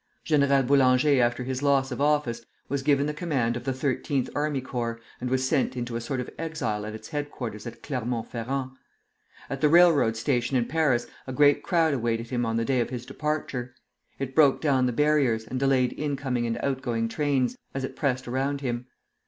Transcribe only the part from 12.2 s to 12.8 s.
him on the day